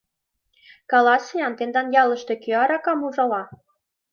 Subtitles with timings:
[0.91, 3.43] Каласе-ян: тендан ялыште кӧ аракам ужала?